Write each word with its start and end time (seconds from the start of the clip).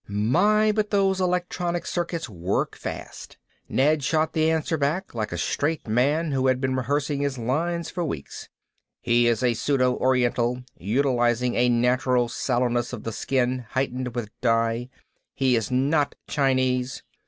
My, 0.07 0.71
but 0.71 0.89
those 0.89 1.21
electronic 1.21 1.85
circuits 1.85 2.27
work 2.27 2.75
fast. 2.75 3.37
Ned 3.69 4.01
shot 4.03 4.33
the 4.33 4.49
answer 4.49 4.75
back 4.75 5.13
like 5.13 5.31
a 5.31 5.37
straight 5.37 5.87
man 5.87 6.31
who 6.31 6.47
had 6.47 6.59
been 6.59 6.75
rehearsing 6.75 7.21
his 7.21 7.37
lines 7.37 7.91
for 7.91 8.03
weeks. 8.03 8.49
"He 8.99 9.27
is 9.27 9.43
a 9.43 9.53
pseudo 9.53 9.95
oriental, 9.97 10.63
utilizing 10.75 11.53
a 11.53 11.69
natural 11.69 12.29
sallowness 12.29 12.93
of 12.93 13.03
the 13.03 13.11
skin 13.13 13.65
heightened 13.69 14.15
with 14.15 14.31
dye. 14.41 14.89
He 15.35 15.55
is 15.55 15.69
not 15.69 16.15
Chinese. 16.27 17.03